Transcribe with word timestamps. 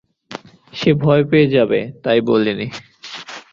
সে 0.73 0.89
ভয় 1.03 1.23
পেয়ে 1.29 1.47
যাবে 1.47 1.79
তাই 2.03 2.19
বলিনি। 2.27 2.67